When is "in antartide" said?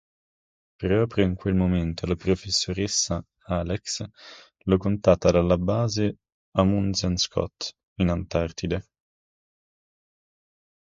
7.99-8.85